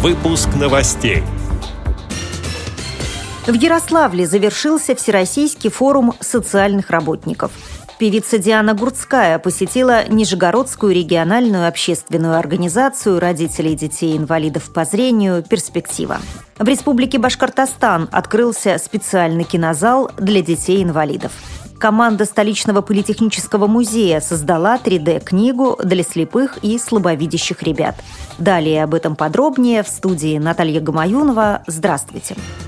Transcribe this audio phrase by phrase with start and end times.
[0.00, 1.24] Выпуск новостей.
[3.48, 7.50] В Ярославле завершился Всероссийский форум социальных работников.
[7.98, 16.18] Певица Диана Гурцкая посетила Нижегородскую региональную общественную организацию родителей детей-инвалидов по зрению «Перспектива».
[16.60, 21.32] В Республике Башкортостан открылся специальный кинозал для детей-инвалидов.
[21.78, 27.96] Команда столичного политехнического музея создала 3D-книгу для слепых и слабовидящих ребят.
[28.38, 31.62] Далее об этом подробнее в студии Наталья Гамаюнова.
[31.66, 31.88] Здравствуйте.
[32.08, 32.67] Здравствуйте.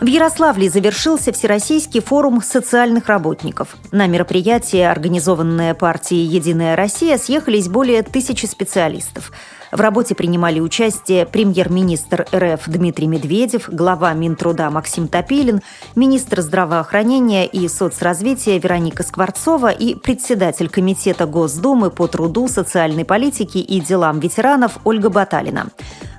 [0.00, 3.76] В Ярославле завершился Всероссийский форум социальных работников.
[3.90, 9.32] На мероприятие, организованное партией «Единая Россия», съехались более тысячи специалистов.
[9.72, 15.62] В работе принимали участие премьер-министр РФ Дмитрий Медведев, глава Минтруда Максим Топилин,
[15.96, 23.80] министр здравоохранения и соцразвития Вероника Скворцова и председатель Комитета Госдумы по труду, социальной политике и
[23.80, 25.66] делам ветеранов Ольга Баталина.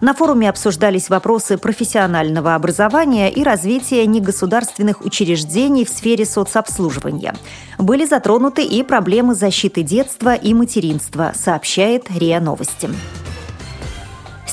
[0.00, 7.34] На форуме обсуждались вопросы профессионального образования и развития негосударственных учреждений в сфере соцобслуживания.
[7.78, 12.90] Были затронуты и проблемы защиты детства и материнства, сообщает РИА Новости.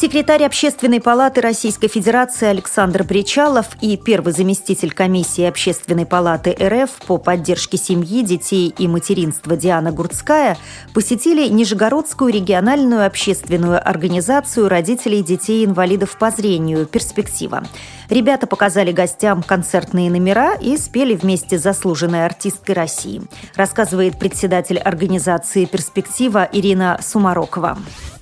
[0.00, 7.18] Секретарь Общественной палаты Российской Федерации Александр Причалов и первый заместитель комиссии Общественной палаты РФ по
[7.18, 10.56] поддержке семьи, детей и материнства Диана Гурцкая
[10.94, 17.62] посетили Нижегородскую региональную общественную организацию родителей детей-инвалидов по зрению «Перспектива».
[18.08, 23.20] Ребята показали гостям концертные номера и спели вместе с заслуженной артисткой России,
[23.54, 27.76] рассказывает председатель организации «Перспектива» Ирина Сумарокова.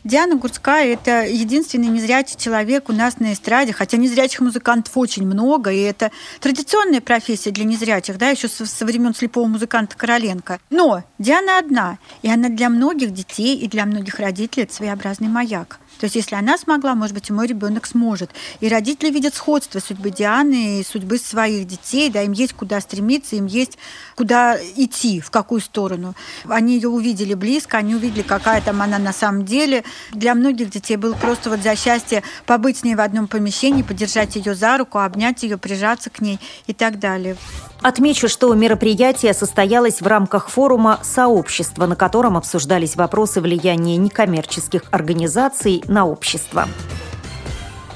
[0.08, 5.70] Диана Гурцкая– это единственный незрячий человек у нас на эстраде, хотя незрячих музыкантов очень много,
[5.70, 10.60] и это традиционная профессия для незрячих, да, еще со, со времен слепого музыканта Короленко.
[10.70, 15.78] Но Диана одна, и она для многих детей и для многих родителей это своеобразный маяк.
[15.98, 18.30] То есть, если она смогла, может быть, и мой ребенок сможет.
[18.60, 23.36] И родители видят сходство судьбы Дианы и судьбы своих детей, да, им есть куда стремиться,
[23.36, 23.78] им есть
[24.14, 26.14] куда идти, в какую сторону.
[26.44, 29.82] Они ее увидели близко, они увидели, какая там она на самом деле.
[30.12, 34.36] Для многих детей было просто вот за счастье побыть с ней в одном помещении, подержать
[34.36, 37.36] ее за руку, обнять ее, прижаться к ней и так далее.
[37.82, 45.82] Отмечу, что мероприятие состоялось в рамках форума «Сообщество», на котором обсуждались вопросы влияния некоммерческих организаций
[45.86, 46.66] на общество.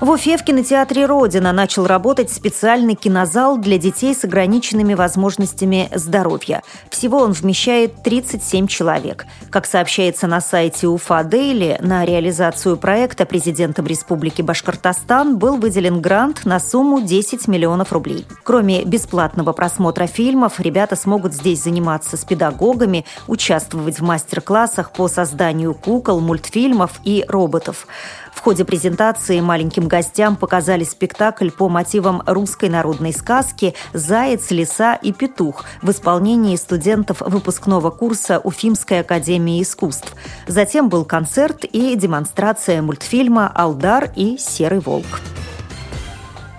[0.03, 6.65] В Уфе в кинотеатре «Родина» начал работать специальный кинозал для детей с ограниченными возможностями здоровья.
[6.91, 9.27] Всего он вмещает 37 человек.
[9.51, 16.47] Как сообщается на сайте Уфа Дейли, на реализацию проекта президентом Республики Башкортостан был выделен грант
[16.47, 18.27] на сумму 10 миллионов рублей.
[18.43, 25.75] Кроме бесплатного просмотра фильмов, ребята смогут здесь заниматься с педагогами, участвовать в мастер-классах по созданию
[25.75, 27.87] кукол, мультфильмов и роботов.
[28.35, 35.13] В ходе презентации маленьким гостям показали спектакль по мотивам русской народной сказки «Заяц, лиса и
[35.13, 40.15] петух» в исполнении студентов выпускного курса Уфимской академии искусств.
[40.47, 45.21] Затем был концерт и демонстрация мультфильма «Алдар» и «Серый волк».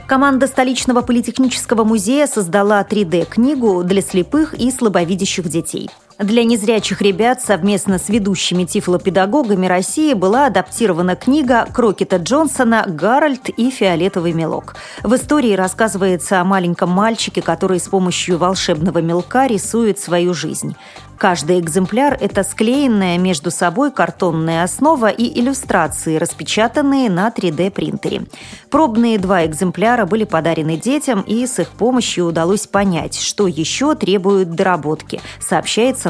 [0.05, 5.89] Команда столичного политехнического музея создала 3D-книгу для слепых и слабовидящих детей.
[6.23, 13.69] Для незрячих ребят совместно с ведущими тифлопедагогами России была адаптирована книга Крокета Джонсона «Гарольд и
[13.69, 14.78] фиолетовый мелок».
[15.03, 20.78] В истории рассказывается о маленьком мальчике, который с помощью волшебного мелка рисует свою жизнь.
[21.23, 28.23] Каждый экземпляр– это склеенная между собой картонная основа и иллюстрации, распечатанные на 3D-принтере.
[28.69, 34.51] Пробные два экземпляра были подарены детям, и с их помощью удалось понять, что еще требует
[34.51, 36.09] доработки, сообщается